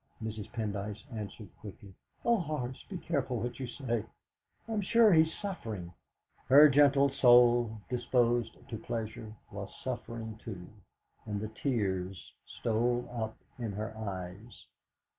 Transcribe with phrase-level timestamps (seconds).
[0.19, 0.51] Mrs.
[0.51, 1.93] Pendyce answered quickly:
[2.25, 4.03] "Oh, Horace, be careful what you say!
[4.67, 5.93] I'm sure he is suffering!"
[6.47, 10.67] Her gentle soul, disposed to pleasure, was suffering, too,
[11.27, 14.65] and the tears stole up in her eyes.